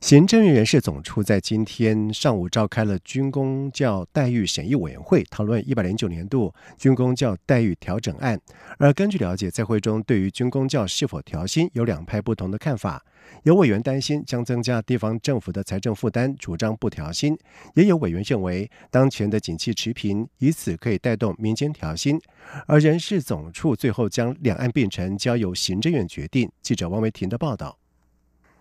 [0.00, 8.40] 行政院人事总处在今天上午召开了军工教待遇审议委员会，讨论一百零九年度军工教待遇调整案。
[8.78, 13.04] 而根据了解，在会中对于军工教是否调薪有两派不同的看法。
[13.42, 17.34] 有委员担心将增加地方政府的财政负担，主张不调薪；
[17.74, 22.18] 也有委员认为当前的景气持平，以此可以带动民间调薪。
[22.66, 26.50] 而人事总处最后将两岸并成，交由行政院决定。
[26.62, 27.79] 记者王维婷的报道。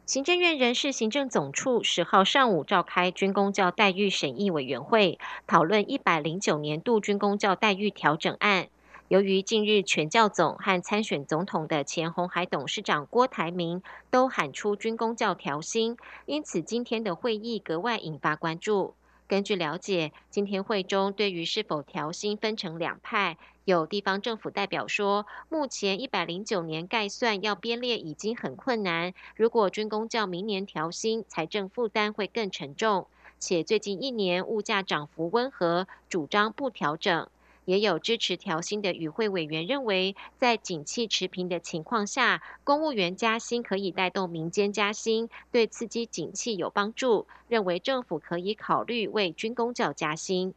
[0.09, 8.70] 行政院人事行政总处十号上午召开军工教待遇审议委员会，讨论一百零九年度军工教待遇调整案。
[9.08, 18.96] 由于近日全教总和参选总统的前红海董事长郭台铭都喊出军工教调薪，因此今天的会议格外引发关注。
[19.27, 23.37] 根据了解，今天会中对于是否调薪分成两派。
[23.70, 33.05] 有地方政府代表说，目前一百零九年概算要编列已经很困难，如果军工教明年调薪，财政负担会更沉重。
[33.37, 37.29] 且最近一年物价涨幅温和，主张不调整。
[37.65, 47.27] 也有支持调薪的与会委员认为，在景气持平的情况下，公务员加薪可以带动民间加薪，对刺激景气有帮助。
[47.47, 50.55] 认为政府可以考虑为军工教加薪。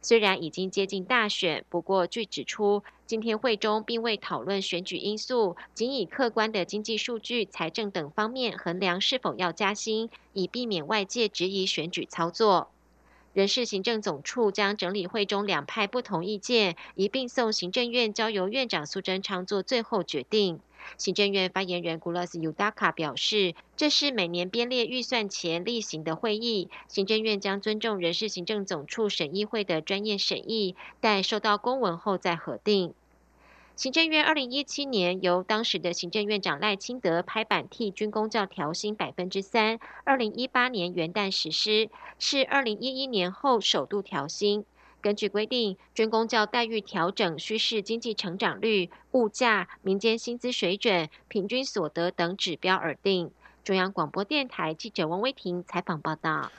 [0.00, 12.70] 虽然已经接近大选，不过据指出，今天会中并未讨论选举因素，仅以客观的经济数据、财政等方面衡量是否要加薪，以避免外界质疑选举操作。
[13.38, 20.58] 人事行政总处将整理会中两派不同意见，一并送行政院，交由院长苏贞昌做最后决定。
[20.96, 32.92] 行政院发言人古拉斯尤达卡表示，这是每年编列预算前例行的会议，行政院将尊重人事行政总处审议会的专业审议，待收到公文后再核定。
[33.78, 44.64] 行政院二零一七年由当时的行政院长赖清德拍板替军工教调薪百分之三，二零一八年元旦实施，是二零一一年后首度调薪。
[45.00, 53.30] 根据规定，军工教待遇调整需视经济成长率、物价、民间薪资水准、平均所得等指标而定。
[53.62, 56.50] 中央广播电台记者王威婷采访报道。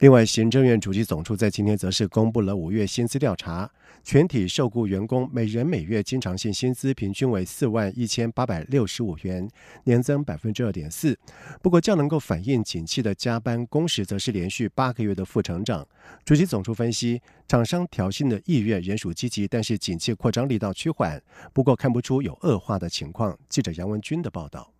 [0.00, 3.70] 另外，行政院主计总处在今天则是公布了五月薪资调查，
[4.02, 9.48] 全体受雇员工每人每月经常性薪资平均为四万一千八百六十五元，
[9.84, 11.16] 年增百分之二点四。
[11.62, 15.86] 不过，较能够反映景气的加班工时，则是连续八个月的负成长。
[16.24, 21.22] 主计总处分析，厂商调薪的意愿仍属积极，但是景气扩张力道趋缓，
[21.52, 23.38] 不过看不出有恶化的情况。
[23.48, 24.72] 记者杨文军的报道。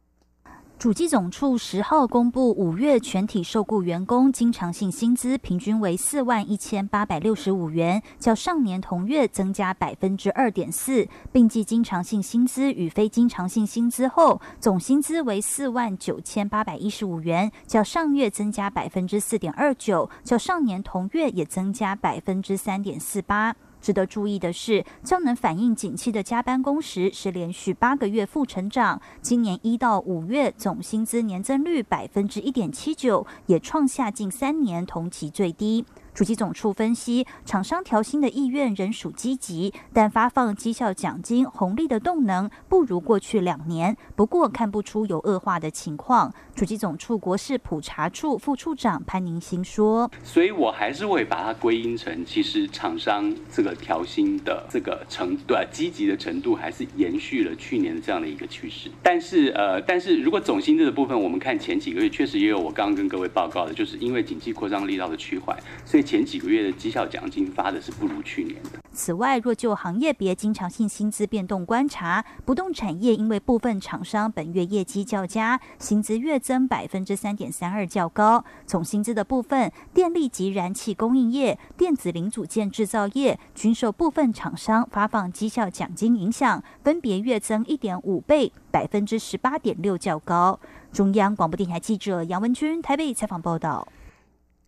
[0.80, 23.54] 主机总处十号公布，五月全体受雇员工经常性薪资平均为四万一千八百六十五元，较上年同月增加百分之二点四，并计经常性薪资与非经常性薪资后，总薪资为四万九千八百一十五元，较上月增加百分之四点二九，较上年同月也增加百分之三点四八。
[23.80, 29.00] 值得注意的是，较能反映景气的加班工时是连续八个月负成长。
[29.22, 35.84] 今年一到五月总薪资年增率百分之一点七九，也创下近三年同期最低。
[36.20, 43.96] 主机总处分析，厂商调薪的意愿仍属积极，但发放绩效奖金红利的动能不如过去两年。
[44.14, 46.30] 不过看不出有恶化的情况。
[46.54, 58.90] 主机总处国事普查处副处长潘宁新说：“所以我还是会把它归因成，其实厂商这个调薪的这个程度，积极的程度还是延续了去年的这样的一个趋势。
[59.02, 65.56] 但是呃，但是如果总薪资的部分，我们看前几个月确实也有我刚刚跟各位报告的，就是因为经济扩张力道的趋缓，
[65.86, 66.09] 所以。
[66.10, 68.80] 前几个月的绩效奖金发的是不如去年的。
[68.92, 78.44] 此外，若就行业别经常性薪资变动观察，不动产业因为部分厂商本月业绩较佳，薪资月增百分之三点三二较高。
[78.66, 90.58] 总薪资的部分，电力及燃气供应业、电子零组件制造业均受部分厂商发放绩效奖金影响，分别月增一点五倍，百分之十八点六较高。
[90.92, 93.86] 中央广播电台记者杨文君台北采访报道。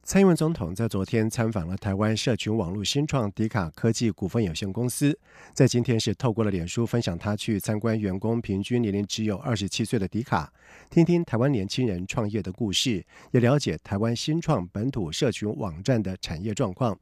[0.04, 5.16] 蔡英文总统在昨天参访了台湾社群网络新创迪卡科技股份有限公司，
[5.54, 10.52] 在今天是透过了脸书分享他去参观员工平均年龄只有二十七岁的迪卡，
[10.90, 16.98] 听听台湾年轻人创业的故事，也了解台湾新创本土社群网站的产业状况。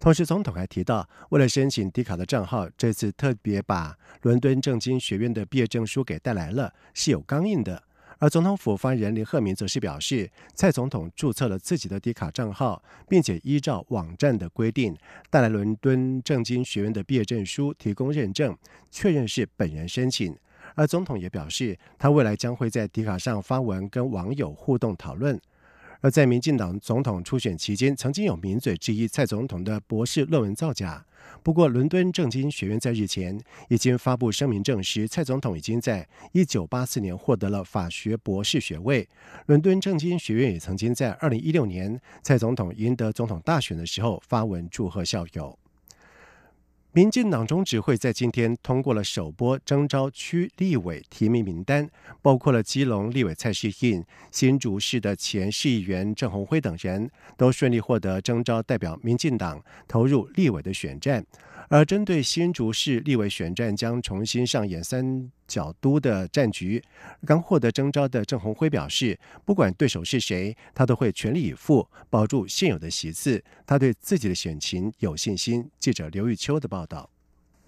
[0.00, 7.84] 同时，总统还提到，为了申请迪卡的账号，这次特别把伦敦政经学院的毕业证书给带来了，是有钢印的。
[8.20, 14.94] 而总统府发言人林鹤明则是表示，蔡总统注册了自己的迪卡账号，并且依照网站的规定
[15.30, 18.54] 带来伦敦政经学院的毕业证书，提供认证，
[18.90, 20.36] 确认是本人申请。
[20.74, 25.40] 而总统也表示，他未来将会在迪卡上发文跟网友互动讨论。
[26.00, 31.04] 而在民进党总统初选期间，曾经有名嘴质疑蔡总统的博士论文造假。
[31.42, 33.38] 不过，伦敦政经学院在日前
[33.68, 39.08] 已经发布声明证实，蔡总统已经在一九八四年获得了法学博士学位。
[39.46, 45.58] 伦敦政经学院也曾经在二零一六年蔡总统赢得总统大选的时候发文祝贺校友。
[46.92, 51.88] 民进党中指会在今天通过了首波征召区立委提名名单，
[52.20, 61.24] 包括了基隆立委蔡世印、新竹市的前市议员郑鸿辉等人，都顺利获得征召，代表民进党投入立委的选战。
[61.70, 66.82] 而针对新竹市立委选战将重新上演三角都的战局，
[67.24, 73.40] 刚获得征召的郑鸿辉表示，不管对手是谁，他都会全力以赴保住现有的席次。
[73.64, 75.70] 他对自己的选情有信心。
[75.78, 77.08] 记者刘玉秋的报道。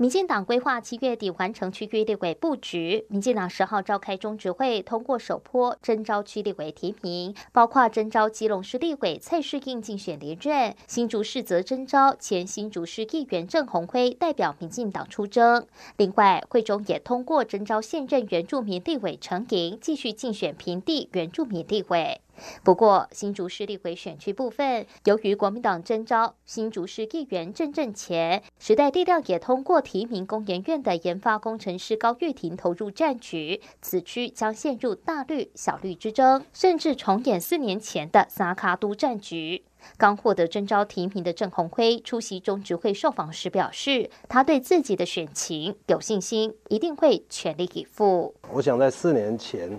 [0.02, 3.06] 民进党规划七月底完成区域立委布局。
[3.06, 15.64] 民进党十号召开中执会，通过首波征召区立委提名，包括征召基隆市立委蔡世应竞选连任，新竹市则征召前新竹市议员郑鸿辉代表民进党出征。
[15.96, 22.20] 另外，会中也通过征召现任原住民立委陈莹继续竞选平地原住民立委。
[22.62, 39.62] 不过，新竹市立委选区部分，由于国民党征召新竹市议员郑正前，时代力量也通过提名工研院的研发工程师高玉婷投入战局，此区将陷入大绿小绿之争，甚至重演四年前的萨卡都战局。
[39.96, 48.32] 刚获得征召提名的郑鸿辉出席中执会受访时表示，他对自己的选情有信心，一定会全力以赴。
[48.52, 49.78] 我想在四年前。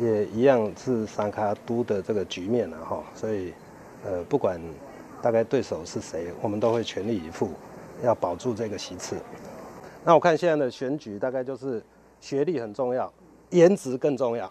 [0.00, 3.52] 也一样是三卡都的这个局面了哈，所以，
[4.04, 4.60] 呃，不管
[5.22, 7.50] 大概对手是谁，我们都会全力以赴，
[8.02, 9.16] 要保住这个席次。
[10.04, 11.82] 那我看现在的选举大概就是
[12.20, 13.12] 学历很重要，
[13.50, 14.50] 颜值更重要。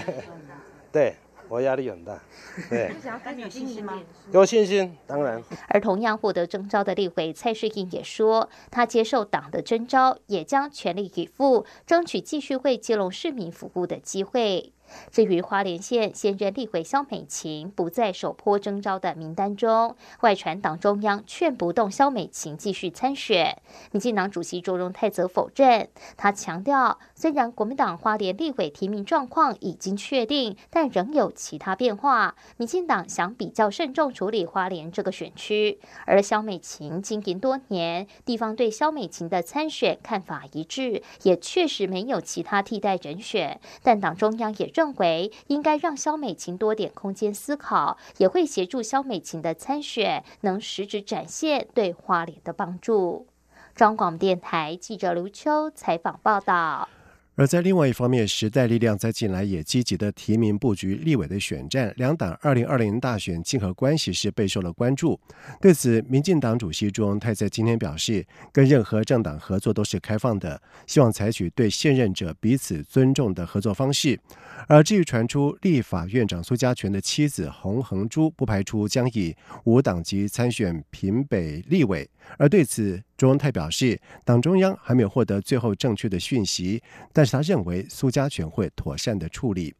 [0.90, 1.14] 对。
[1.48, 2.18] 我压力很大，
[2.68, 2.92] 对。
[3.36, 4.02] 你有信心吗？
[4.32, 5.42] 有信心，当然。
[5.68, 14.72] 而同样获得征召的立委蔡世英也说，他接受党的征召，也将全力以赴，争取继续为基隆市民服务的机会。
[15.10, 23.58] 至于花莲县现任立委萧美琴不在首波征召的名单中，外传党中央劝不动萧美琴继续参选。
[23.90, 32.36] 民进党主席卓荣泰则否认，他强调，虽然国民党花莲立委提名状况已经确定，但仍有其他变化。
[32.56, 35.80] 民进党想比较慎重处理花莲这个选区。
[36.04, 43.60] 而萧美琴经营多年，地方对萧美琴的参选看法一致，也确实没有其他替代人选。
[43.82, 44.70] 但党中央也。
[44.76, 53.26] 认为应该让肖美琴多点空间思考，也会协助肖美琴的参选能实质展现对花莲的帮助。
[53.74, 56.86] 中广电台记者刘秋采访报道。
[57.36, 65.20] 而在另外一方面，时代力量在近来也积极的提名布局立委的选战，两党二零二零大选竞合关系是备受了关注。
[65.60, 74.18] 对此，民进党主席朱荣泰在今天表示，跟任何政党合作都是开放的，希望采取对现任者彼此尊重的合作方式。
[74.66, 82.08] 而至于传出立法院长苏家全的妻子洪恒珠，不排除将以无党籍参选平北立委。
[82.38, 86.82] 而对此，朱文泰表示，党中央还没有获得最后正确的讯息，
[87.12, 89.74] 但是他认为苏家全会妥善的处理。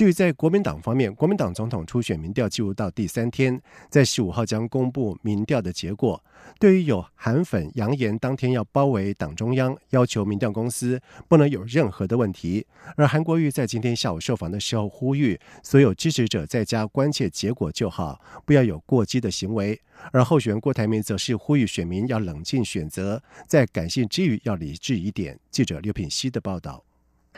[0.00, 6.24] 至于在国民党方面，国民党总统初选民调进入到第三天，在十五号将公布民调的结果。
[6.58, 12.66] 对于有韩粉扬言当天要包围党中央，要求民调公司不能有任何的问题，
[12.96, 19.78] 而韩国瑜在今天下午受访的时候呼吁所有支持者在家关切结果就好，不要有过激的行为。
[20.12, 25.38] 而候选人郭台铭则是呼吁选民要冷静选择，在感性之余要理智一点。
[25.50, 26.82] 记者刘品希的报道。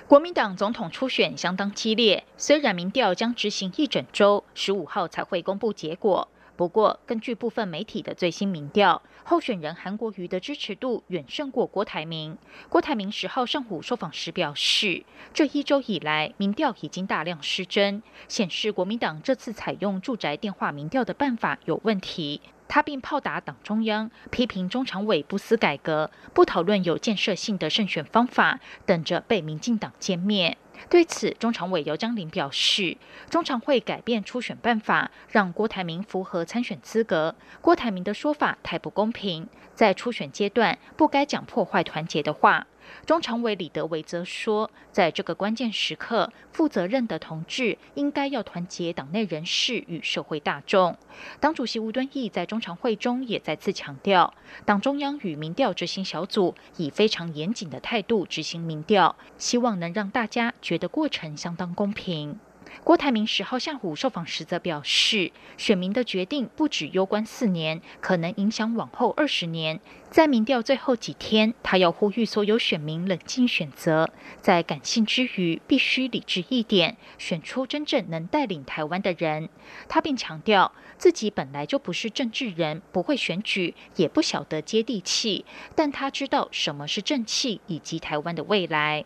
[0.09, 6.28] 国民党总统初选相当激烈，虽然民调将执行一整周，十五号才会公布结果。
[6.54, 12.37] 不过，根据部分媒体的最新民调，候选人韩国瑜的支持度远胜过郭台铭。
[12.68, 22.42] 郭台铭十号上午受访时表示，这一周以来，民调已经大量失真，显示国民党这次采用住宅电话民调的办法有问题。
[22.73, 30.57] 他并炮打党中央，批评中常委不思改革，不讨论有建设性的胜选方法，等着被民进党歼灭。
[30.88, 32.97] 对此，中常委姚江林表示，
[33.29, 37.35] 中常会改变初选办法，让郭台铭符合参选资格。
[37.61, 42.67] 郭台铭的说法太不公平，在初选阶段不该讲破坏团结的话。
[43.07, 50.97] 中常委李德维则说，在这个关键时刻，负责任的同志应该要团结党内人士与社会大众。
[51.41, 54.33] 党主席吴敦义在中常会中也再次强调，
[54.65, 62.39] 党中央与民调执行小组以非常严谨的态度执行民调，希望能让大家觉得过程相当公平。
[62.85, 69.81] 郭台铭十号下午受访时则表示，选民的决定不止攸关四年，可能影响往后二十年。
[70.11, 74.11] 在民调最后几天，他要呼吁所有选民冷静选择，
[74.41, 79.49] 在感性之余必须理智一点，选出真正能带领台湾的人。
[79.88, 89.05] 他并强调，自己本来就不是政治人，不会选举，也不晓得接地气，但他知道什么是正气以及台湾的未来。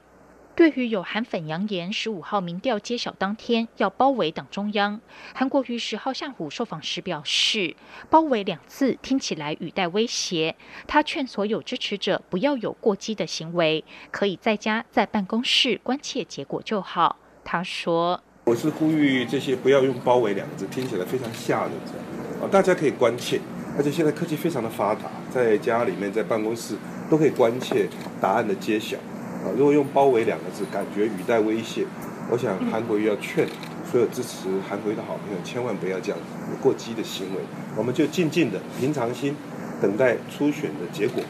[0.57, 5.03] 对于有韩粉扬言十五号民调揭晓当天要包围党中央，
[5.35, 7.77] 韩国瑜十号下午受访时表示，
[8.09, 10.57] 包围两字听起来语带威胁。
[10.87, 17.19] 他劝所有支持者不要有过激的行为，可以在家在办公室关切结果就好。
[17.45, 21.73] 他说：“我是呼吁这些不要用包围两个字，听起来非常吓人
[22.41, 22.49] 啊！
[22.51, 23.39] 大家可以关切，
[23.77, 26.77] 而且现在科技非常的发达，在家里面在办公室
[27.11, 27.87] 都可以关切
[28.23, 28.97] 答案的揭晓。”
[29.57, 31.87] 如果用“包围”两个字，感觉语带威胁，
[32.31, 33.47] 我想韩国瑜要劝
[33.91, 36.19] 所有支持韩国瑜的好朋友，千万不要这样
[36.51, 37.41] 有过激的行为，
[37.77, 39.35] 我们就静静的、平常心
[39.81, 41.23] 等待初选的结果。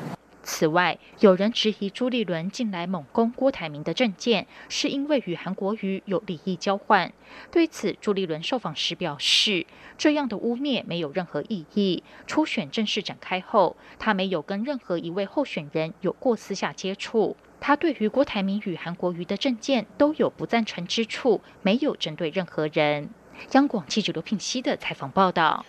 [0.42, 7.12] 此外，有人质疑朱立伦近来猛攻郭台铭的政见，是因为与韩国瑜有利益交换。
[7.50, 9.66] 对此，朱立伦受访时表示，
[9.98, 12.04] 这样的污蔑没有任何意义。
[12.28, 17.36] 初选正式展开后，他没有跟任何一位候选人有过私下接触。
[17.66, 23.10] 他对于郭台铭与韩国瑜的政见都有不赞成之处，没有针对任何人。
[23.54, 25.66] 央广记者刘品熙的采访报道。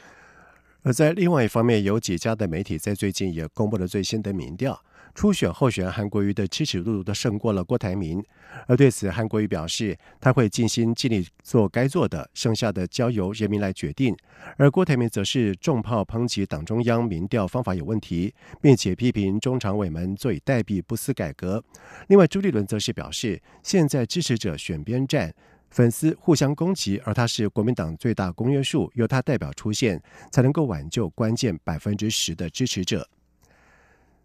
[0.84, 4.80] 而在另外一方面，有几家的媒体在最近也公布了最新的民调，
[5.18, 8.24] 初选候选韩国瑜的支持度都胜过了郭台铭。
[8.68, 14.16] 而对此，韩国瑜表示，他会尽心尽力做该做的，剩下的交由人民来决定。
[14.58, 18.32] 而郭台铭则是重炮抨击党中央民调方法有问题，
[18.62, 21.64] 并且批评中常委们坐以待毙，不思改革。
[22.10, 25.34] 另外，朱立伦则是表示，现在支持者选边站。
[25.72, 30.00] 粉丝互相攻击，而他是国民党最大公约数，由他代表出现，
[30.32, 33.10] 才能够挽救关键百分之十的支持者。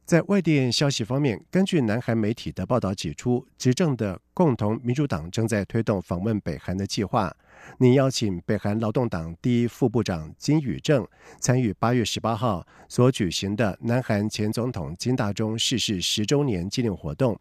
[0.04, 7.34] 在外电消息方面，根据南韩媒体的报道指出，执政的共同民主党正在推动访问北韩的计划，
[7.78, 11.06] 拟邀请北韩劳动党第一副部长金宇正
[11.40, 17.38] 参与八月十八号所举行的南韩前总统金大中逝世十周年纪念活动。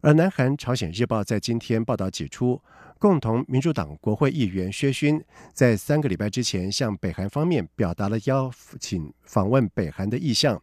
[0.00, 2.60] 而南韩朝鲜日报在今天报道指出。
[2.98, 5.20] 共同民主党国会议员薛勋
[5.52, 10.62] 在三个礼拜之前向北韩方面表达了邀请访问北韩的意向，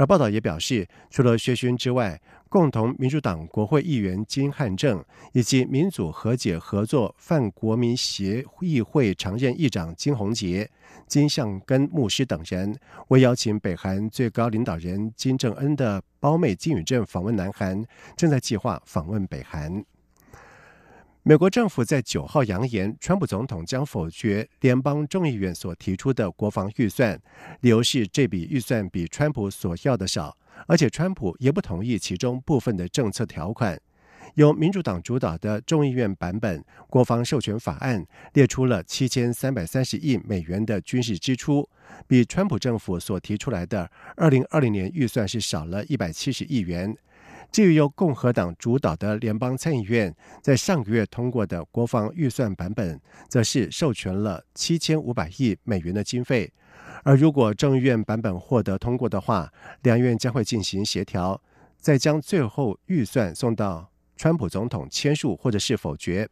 [0.00, 5.04] 而报道也表示，除了薛勋之外，共同民主党国会议员金汉正
[5.34, 10.70] 以及民主和解合作泛国民协议会常任议长金宏杰、
[11.06, 12.74] 金相根牧师等人，
[13.08, 17.84] 为邀请北韩最高领导人金正恩的胞妹金宇镇访问南韩，
[18.16, 19.84] 正在计划访问北韩。
[21.22, 27.20] 美国政府在九号扬言，川普总统将否决联邦众议院所提出的国防预算，
[27.60, 30.34] 理由是这笔预算比川普所要的少，
[30.66, 33.78] 而且川普也不同意其中部分的政策条款。
[34.34, 41.68] 由民主党主导的众议院版本国防授权法案列出了七千三百三十亿美元的军事支出，
[42.06, 46.96] 比川普政府所提出来的二零二零年预算是少了一百七十亿元。
[47.52, 56.52] 至于由共和党主导的联邦参议院在上个月通过的国防预算版本，则是授权了七千五百亿美元的经费。
[57.02, 59.52] 而如果众议院版本获得通过的话，
[59.82, 61.40] 两院将会进行协调，
[61.78, 66.28] 再将最后预算送到川普总统签署或者是否决。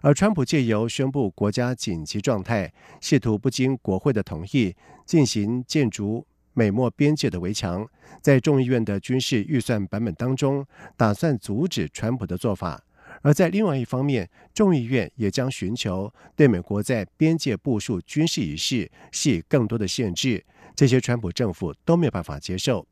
[0.00, 4.74] 而川普借由宣布国家紧急状态，试图不经国会的同意
[5.04, 6.26] 进行建筑。
[6.54, 7.86] 美墨边界的围墙，
[8.20, 10.66] 在众议院的军事预算版本当中，
[10.96, 12.78] 打算阻止川普的做法；
[13.22, 20.44] 而在另外一方面，众议院也将寻求对美国在边界部署军事仪式系更多的限制。
[20.74, 22.86] 这些川普政府都没有办法接受。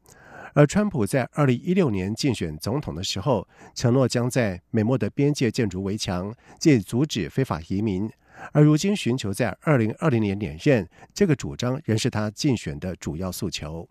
[0.53, 8.11] 而川普在二零一六年竞选总统的时候，承诺将在美墨的边界建筑围墙，借阻止非法移民。
[8.53, 13.89] 而如今寻求在二零二零年连任，这个主张仍是他竞选的主要诉求。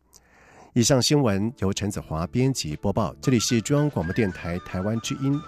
[0.74, 5.40] 以上新闻由陈子华编辑播报，这里是中央广播电台台湾之音。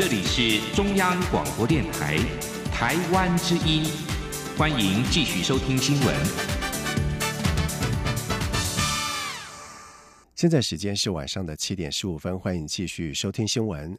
[0.00, 2.16] 这里是中央广播电台
[2.72, 3.84] 台湾之音，
[4.56, 6.16] 欢迎继续收听新闻。
[10.34, 13.94] 现在时间是晚上的七点十五分，欢迎继续收听新闻。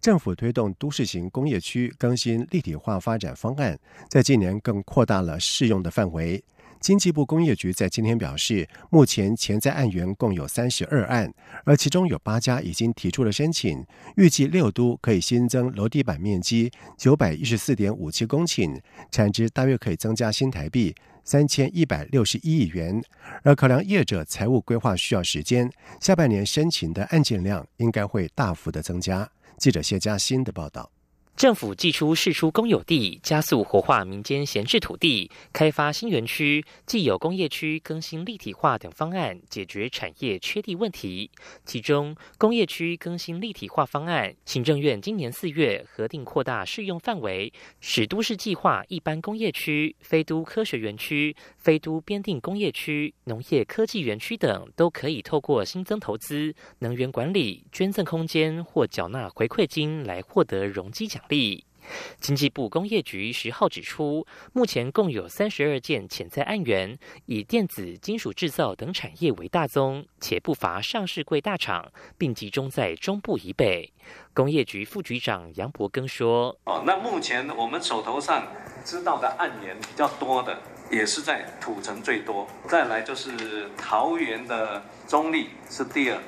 [0.00, 3.78] 政府推动都市型工业区更新立体化发展方案，
[4.08, 6.42] 在今年更扩大了适用的范围。
[6.82, 11.32] 经济部工业局在今天表示，目前潜在案源共有三十二案，
[11.64, 13.86] 而其中有八家已经提出了申请，
[14.16, 18.80] 预计六都可以新增楼地板面积九百一十四点五七公顷，
[19.12, 23.00] 产值大约可以增加新台币三千一百六十一亿元。
[23.44, 25.70] 而考量业者财务规划需要时间，
[26.00, 29.30] 下半年申请的案件量应该会大幅的增加。
[29.56, 30.90] 记者谢佳欣的报道。
[31.34, 41.28] 政府寄出释出公有地，加速活化民间闲置土地，开发新园区，既有工业区更新立体化等方案，解决产业缺地问题。
[41.64, 61.21] 其中，工业区更新立体化方案，行政院今年四月核定扩大适用范围，使都市计划一般工业区、非都科学园区、非都编定工业区、农业科技园区等，都可以透过新增投资、能源管理、捐赠空间或缴纳回馈金来获得容积奖。
[61.28, 61.64] 力。
[62.20, 73.92] 经济部工业局十号指出，目前共有三十二件潜在案源，以电子、金属制造等产业为大宗，且不乏上市柜大厂，并集中在中部以北。
[74.32, 78.46] 工业局副局长杨伯庚说：“哦，那目前我们手头上
[78.84, 80.56] 知道的案源比较多的，
[80.88, 86.18] 也是在土城最多，再来就是桃园的中立是第二，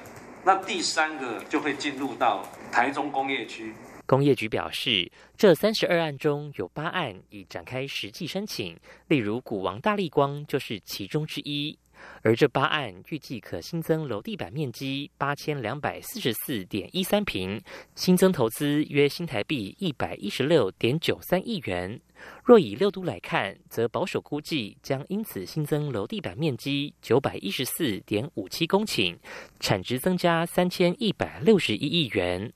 [0.45, 3.73] 那第三个就会进入到台中工业区。”
[4.07, 8.77] 工业局表示，这三十二案中有八案已展开实际申请，
[9.09, 11.79] 例如股王大力光就是其中之一。
[12.23, 17.59] 而这八案预计可新增楼地板面积八千两百四十四点一三平，
[17.95, 21.99] 新增投资约新台币一百一十六点九三亿元。
[22.45, 29.17] 若以六都来看，则保守估计将因此新增楼地板面积九百一十四点五七公顷，
[29.59, 32.53] 产值增加三千一百六十一亿元。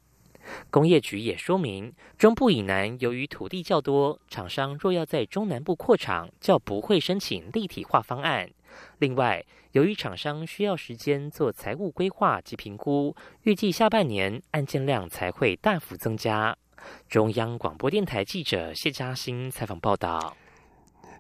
[0.71, 8.51] 工业局也说明，中部以南由于土地较多，厂商若要在中南部扩厂，较不会申请立体化方案。
[8.99, 16.57] 另外，由于厂商需要时间做财务规划及评估，预计下半年案件量才会大幅增加。
[17.09, 20.37] 中央广播电台记者谢嘉欣采访报道。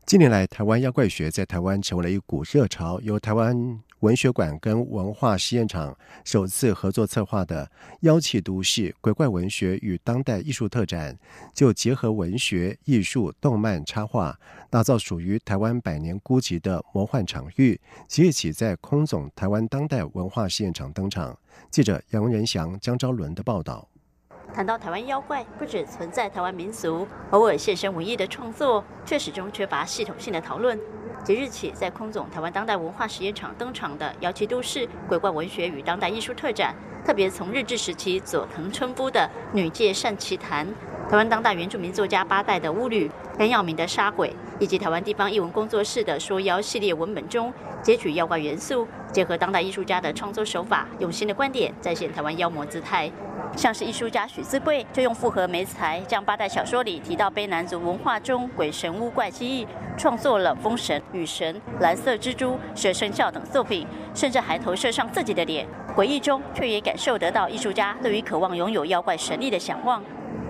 [0.08, 2.98] 近年来，台湾妖怪学在台湾成为了一股热潮。
[3.02, 5.94] 由台湾文学馆跟文化实验场
[6.24, 11.14] 首次合作策划的“妖气都市鬼怪文学与当代艺术特展”，
[11.52, 14.34] 就结合文学、艺术、动漫、插画，
[14.70, 17.78] 打造属于台湾百年孤寂的魔幻场域。
[18.06, 21.38] 即日起在空总台湾当代文化实验场登场。
[21.70, 23.86] 记者杨仁祥、江昭伦的报道。
[24.54, 30.78] 谈到台湾妖怪，不止存在台湾民俗，偶尔现身文艺的创作，却始终缺乏系统性的讨论。
[31.24, 36.74] 即日起，在空总台湾当代文化实验场登场的《妖奇都市鬼怪文学与当代艺术特展》，
[37.06, 39.20] 特别从日治时期佐藤春夫的
[39.52, 40.66] 《女界善奇谈》，
[41.10, 53.08] 台湾当代原住民作家八代的巫女甘耀明的杀鬼，以及台湾地方艺文工作室的说妖系列文本中，截取妖怪元素，结合当代艺术家的创作手法，用新的观点再现台湾妖魔姿态。
[53.56, 59.64] 像是艺术家许自贵，就用复合媒材，将八代小说里提到卑南族文化中鬼神巫怪记忆，
[59.96, 70.02] 创作了风神、雨神、蓝色蜘蛛、蛇生肖等作品，甚至还投射上自己的脸，回忆中却也感受得到艺术家对于渴望拥有妖怪神力的向往。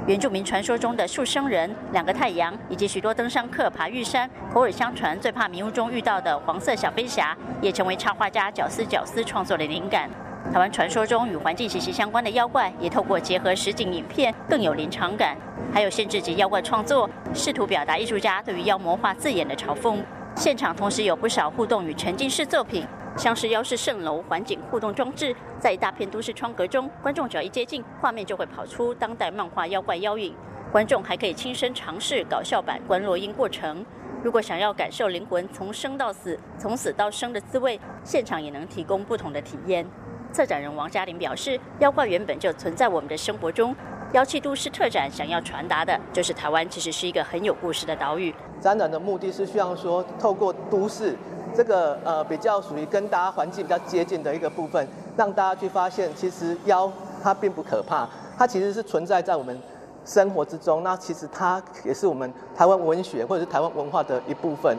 [0.08, 10.08] 原住民传说中的树生人、两个太阳，以及许多登山客爬玉山口耳相传最怕迷雾中遇到的黄色小飞侠，也成为插画家绞丝绞丝创作的灵感。
[10.50, 15.36] 台湾传说中与环境息息相关的妖怪，也透过结合实景影片，更有临场感。
[15.74, 19.98] 还有限制级妖怪创作，试图表达艺术家对于妖魔化字眼的嘲讽。
[20.34, 22.86] 现场同时有不少互动与沉浸式作品，
[23.18, 30.32] 像是妖式蜃楼环境互动装置，在一大片都市窗格中，观众只要一接近，画面就会跑出当代漫画妖怪妖影。
[30.70, 33.84] 观众还可以亲身尝试搞笑版观落音过程。
[34.22, 39.84] 如果想要感受灵魂从生到死、从死到生的滋味，现场也能提供不同的体验。
[40.32, 43.74] 策展人王嘉玲表示：“妖怪原本就存在我们的生活中，
[44.12, 48.32] 妖气都市特展想要传达的就是台湾其实是一个很有故事的岛屿。
[48.60, 51.16] 展览的目的是希望说，透过都市
[51.54, 56.90] 这个呃比较属于跟大家环境比较接近的一个部分，让大家去发现，其实妖
[57.22, 59.58] 它并不可怕，它其实是存在在我们
[60.04, 60.82] 生活之中。
[60.82, 64.76] 那其实它也是我们台湾文学或者是台湾文化的一部分。”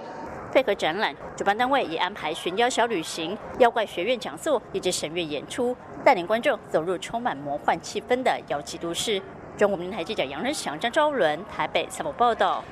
[0.52, 9.22] 配合展览，主办单位也安排玄妖小旅行、妖怪学院讲座以及神乐演出，带领观众走入充满魔幻气氛的妖气都市。
[9.56, 12.64] 中国民台记者杨仁祥、张昭伦台北采访报道。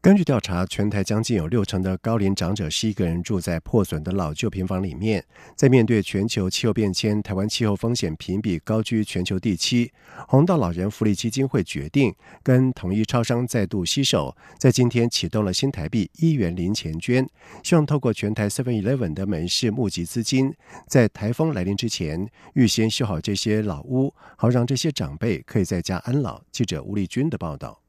[0.00, 5.24] 根据调查，全台将近有六成的高龄长者是一个人住在破损的老旧平房里面。
[5.56, 9.90] 在面对全球气候变迁，台湾气候风险评比高居全球第七。
[10.28, 17.28] 红道老人福利基金会决定跟统一超商再度携手，在今天启动了新台币一元零钱捐，
[17.64, 20.54] 希望透过全台 Seven Eleven 的门市募集资金，
[20.86, 26.40] 在台风来临之前预先修好这些老屋，好让这些长辈可以在家安老。
[26.52, 27.87] 记者吴丽君的报道。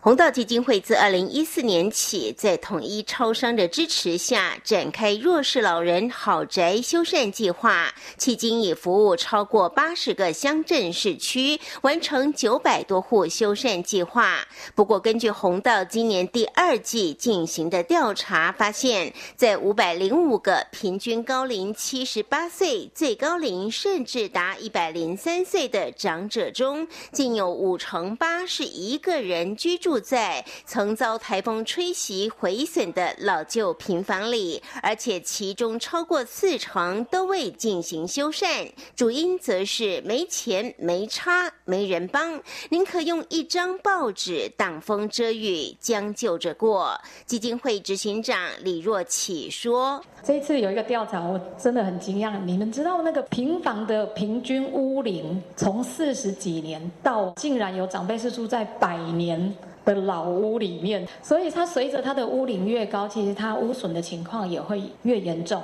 [0.00, 14.46] 红道基金会自二零一四年起，在统一超商的支持下，展开弱势老人好宅修缮计划，迄今已服务超过八十个乡镇市区，完成九百多户修缮计划。
[14.76, 29.75] 不过，根据红道今年第二季进行的调查发现，在五百零五个平均高龄七十八岁、最高龄甚至达一百零三岁的长者中，竟有五成八是一个人居。
[29.76, 46.98] 住在曾遭台风吹袭毁损的老旧平房里，而且其中超过四成都未进行修缮，主因则是没钱、没差、没人帮，宁可用一张报纸挡风遮雨，将就着过。
[47.24, 52.38] 基金会执行长李若启说：“这一次有一个调查，我真的很惊讶。
[52.44, 59.54] 你们知道那个平房的平均屋龄从四十几年到竟然有长辈是住在百年。”
[59.86, 65.62] 的老屋里面，所以它随着它的屋龄越高，其实它污损的情况也会越严重，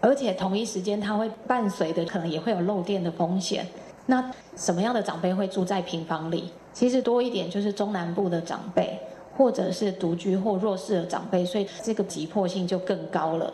[0.00, 3.66] 而且同一时间它会伴随的可能也会有漏电的风险。
[4.06, 6.50] 那什么样的长辈会住在平房里？
[6.72, 8.98] 其实多一点就是中南部的长辈，
[9.36, 13.52] 或者是独居或弱势的长辈，所以这个急迫性就更高了。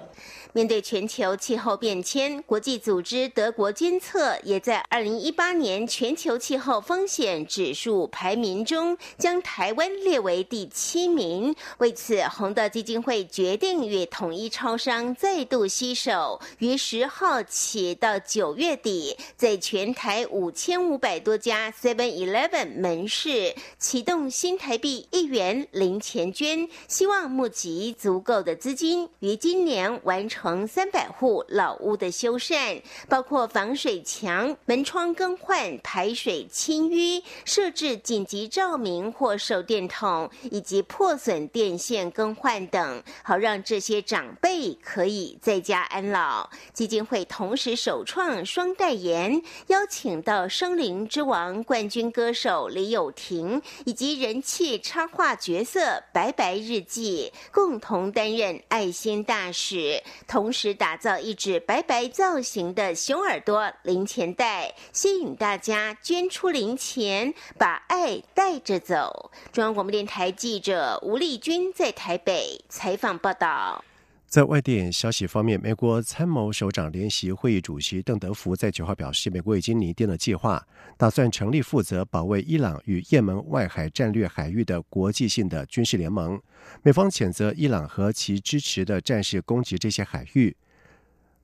[0.53, 11.55] 面对全球气候变迁，国际组织德国监测也在二零一八年全球气候风险指数排名中将台湾列为第七名。
[11.79, 30.40] 为此，红道基金会决定与统一超商再度携手，于十号起到九月底，在全台五千五百多家 Seven Eleven 门市启动新台币一元零钱捐，希望募集足够的资金，于今年完成。
[30.41, 46.49] 成三百户老屋的修缮，包括防水墙、门窗更换、排水清淤、设置紧急照明或手电筒，以及破损电线更换等，好让这些长辈可以在家安老。
[46.73, 60.03] 基金会同时首创双代言，邀请到《生灵之王》冠军歌手李友廷以及人气插画角色白白日记，共同担任爱心大使。
[60.31, 69.33] 同时打造一只白白造型的熊耳朵零钱袋，吸引大家捐出零钱，把爱带着走。
[69.51, 73.85] 中央广播电台记者吴丽君在台北采访报道。
[74.29, 80.65] 在外电消息方面，美国参谋首长联席会议主席邓德福在九号表示，美国已经拟定了计划，
[81.01, 86.39] 打算成立负责保卫伊朗与也门外海战略海域的国际性的军事联盟。
[86.83, 90.55] 美方谴责伊朗和其支持的战士攻击这些海域。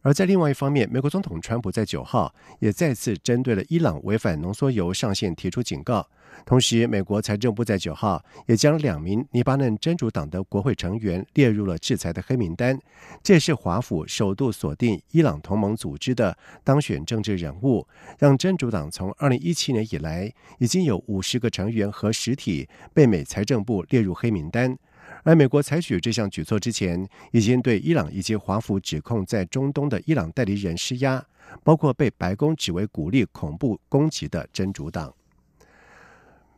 [0.06, 6.06] 而在另外一方面，美国总统川普在九号也再次针对了伊朗违反浓缩铀上限提出警告。
[6.44, 12.78] 同时，美国财政部在九号也将两名黎巴嫩真主党的国会成员列入了制裁的黑名单。
[13.20, 17.84] 这也是华府首度锁定伊朗同盟组织的当选政治人物，
[18.16, 24.78] 让真主党从二零一七年以来已经有五十个成员和实体被美财政部列入黑名单。
[25.26, 31.20] 而美国采取这项举措之前，已经对伊朗以及华府指控在中东的伊朗代理人施压，
[31.64, 35.12] 包括被白宫指为鼓励恐怖攻击的真主党。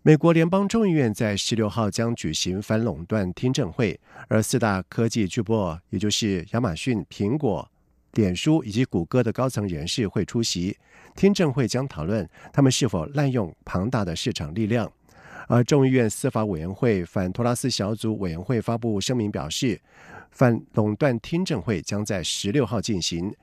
[0.03, 7.67] 美国联邦众议院在十六号将举行反垄断听证会，而四大科技巨擘，也就是亚马逊、苹果、
[8.13, 10.77] 脸书以及谷歌的高层人士会出席。
[11.17, 14.93] 听证会将讨论他们是否滥用庞大的市场力量。
[15.49, 19.81] 而众议院司法委员会反托拉斯小组委员会发布声明表示，
[20.31, 23.35] 反垄断听证会将在十六号进行。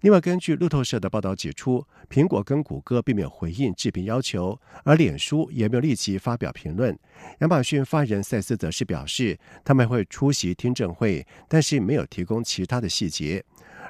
[0.00, 6.98] 另外，根据路透社的报道指出，苹果跟谷歌并没有回应置评要求，而脸书也没有立即发表评论。
[7.38, 13.44] 亚马逊发言人塞斯则是表示，他们会出席听证会，但是没有提供其他的细节。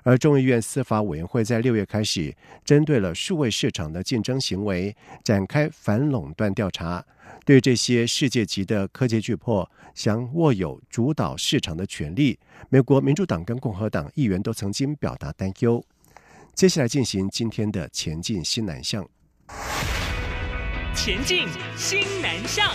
[0.04, 7.02] 而众议院司法委员会在六月开始针对了数位市场的竞争行为展开反垄断调查。
[7.44, 15.84] 对这些世界级的科技巨破想握有主导市场的权利，美国民主党跟共和党议员都曾经表达担忧。
[16.54, 19.08] 接下来进行今天的前进新南向。
[20.94, 22.70] 前进，新南向。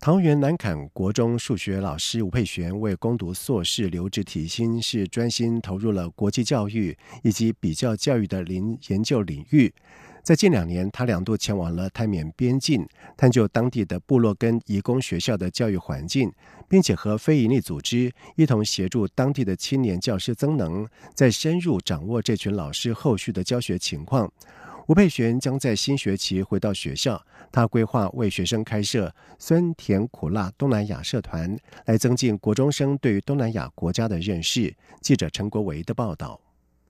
[0.00, 9.74] 桃园南坎国中数学老师吴佩璇为攻读硕士留职提薪，是专心投入了国际教育以及比较教育的领研究领域。
[10.22, 16.30] 在近两年，他两度前往了泰缅边境，探究当地的部落跟移工学校的教育环境，
[16.68, 24.30] 并且和非营利组织一同协助当地的青年教师增能，在深入掌握这群老师后续的教学情况。
[24.88, 27.22] 吴佩璇将在新学期回到学校，
[27.52, 34.74] 他规划为学生开设酸甜苦辣东南亚社团，来增进国中生对于东南亚国家的认识。
[35.02, 36.40] 记者陈国维的报道。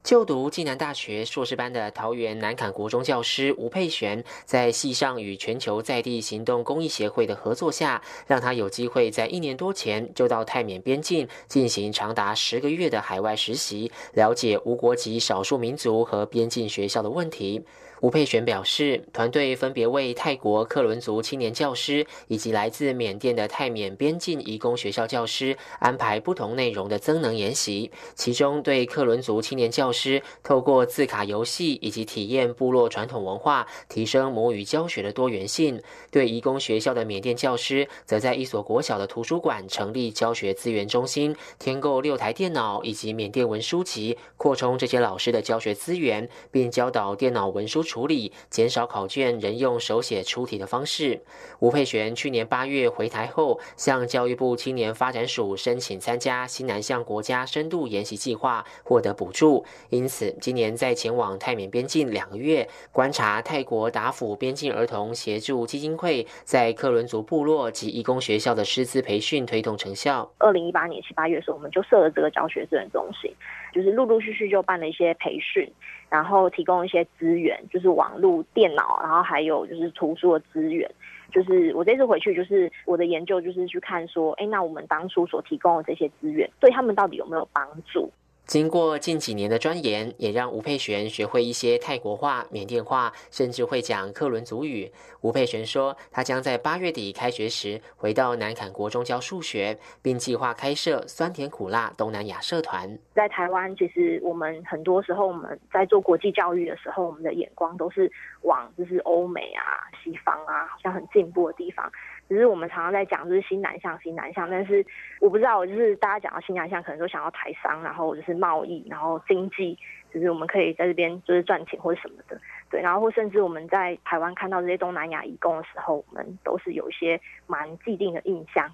[0.04, 17.60] 就读暨南大学硕士班的桃园南坎国中教师吴佩璇，在系上与全球在地行动公益协会的合作下，让他有机会在一年多前就到泰缅边境进行长达十个月的海外实习，了解无国籍少数民族和边境学校的问题。
[18.00, 27.90] 吴佩璇表示，团队分别为泰国克伦族青年教师以及来自缅甸的泰缅边境移工学校教师安排不同内容的增能研习。
[28.14, 35.80] 其中，对克伦族青年教师透过字卡游戏以及体验部落传统文化，提升母语教学的多元性；
[36.12, 47.82] 对移工学校的缅甸教师，则在一所国小的图书馆成立教学资源中心，添购六台电脑以及缅甸文书籍，扩充这些老师的教学资源，并教导电脑文书。
[47.88, 51.22] 处理减少考卷仍用手写出题的方式。
[51.58, 59.64] 吴佩璇去年八月回台后，向教育部青年发展署申请参加新南向国家深度研习计划，获得补助。
[59.88, 70.30] 因此，今年在前往泰缅边境两个月，观察泰国达府边境儿童协助基金会在克伦族部落及义工学校的师资培训推动成效。
[70.36, 73.32] 二零一八年七八月的时候，我们就设了这个教学资源中心，
[73.72, 75.70] 就是陆陆续续就办了一些培训。
[76.10, 80.90] 然后提供一些资源，就是网络、电脑，然后还有就是图书的资源。
[81.30, 88.10] 就是我这次回去，就是我的研究，就是去看说，哎，那我们当初所提供的这些资源，对他们到底有没有帮助？
[88.48, 94.90] 经过近几年的钻研，也让吴佩璇学会一些泰国话、缅甸话，甚至会讲克伦族语。
[95.20, 102.98] 吴佩璇说，他将在八月底开学时回到南坎国中教数学，并计划开设酸甜苦辣东南亚社团。
[103.14, 108.10] 在台湾，其实我们很多时候我们在做国际教育的时候，我们的眼光都是
[108.44, 111.86] 往就是欧美啊、西方啊，好像很进步的地方。
[112.28, 114.84] 只是我们常常在讲就是新南向、新南向，但是
[115.20, 119.78] 我不知道，就是大家讲到新南向，可能都想要台商，然后就是贸易，然后经济，
[120.12, 122.38] 就是我们可以在这边就是赚钱或者什么的，
[122.70, 128.70] 对，然后或甚至我们在台湾看到这些东南亚移工的时候，我们都是有一些蛮既定的印象。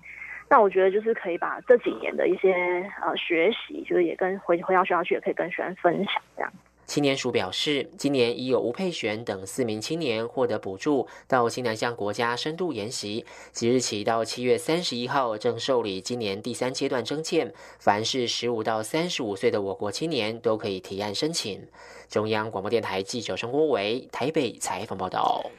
[0.50, 2.52] 那我觉得就是可以把这几年的一些
[3.00, 6.52] 呃学习，就是也跟回回到学校去，也可以跟学生分享这样。
[6.94, 13.26] 青年署表示，今年已有吴佩璇等四名青年获得补助，到新南向国家深度研习。
[13.50, 17.52] 即日起到七月三十一号，正受理今年第三阶段征件。
[17.80, 21.66] 凡是十五到三十五岁的我国青年，都可以提案申请。
[22.08, 25.50] 中央广播电台记者张国维台北采访报道。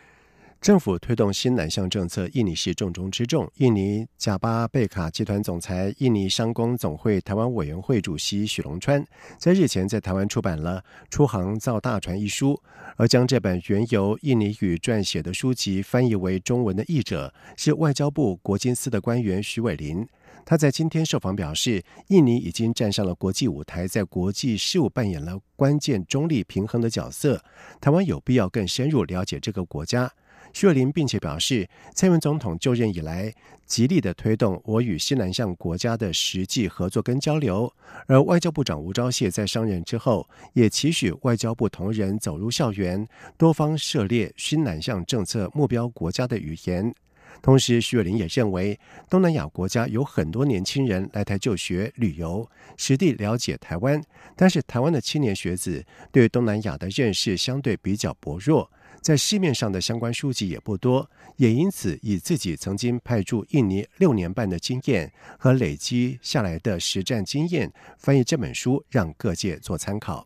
[0.62, 3.48] 政府推动新南向政策，印尼是重中之重。
[3.58, 9.06] 印尼贾巴贝卡集团总裁、印尼商工总会台湾委员会主席许龙川，
[9.38, 10.80] 在日前在台湾出版了
[11.12, 12.60] 《出航造大船》一书，
[12.98, 20.08] 而将这本原由印尼语撰写的书籍翻译为中文的译者是外交部国金司的官员徐伟林。
[20.48, 27.44] 他在今天受访表示，印尼已经站上了国际舞台，在国际事务扮演了关键、中立、平衡的角色。
[27.80, 30.12] 台湾有必要更深入了解这个国家。
[30.56, 33.30] 徐若琳并且表示，蔡英文总统就任以来，
[33.66, 37.70] 极力的推动我与西南向国家的实际合作跟交流。
[38.08, 43.06] 而外交部长吴钊燮在上任之后，也期许外交部同仁走入校园，
[43.38, 46.96] 多方涉猎新南向政策目标国家的语言。
[47.42, 54.02] 同时，徐若琳也认为，东南亚国家有很多年轻人来台就学、旅游，实地了解台湾，
[54.38, 58.72] 但是台湾的青年学子对东南亚的认识相对比较薄弱。
[59.02, 70.26] 在市面上的相关书籍也不多，也因此以自己曾经派驻印尼六年半的经验和累积下来的实战经验，翻译这本书，让各界做参考。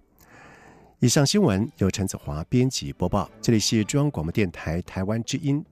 [1.00, 5.64] 以上新闻由陈子华编辑播报，这里是中央广播电台台湾之音。